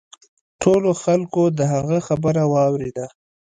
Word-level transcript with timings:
ټولو 0.61 0.89
خلکو 1.03 1.43
د 1.57 1.59
هغه 1.73 1.97
خبره 2.07 2.43
واوریده. 2.53 3.05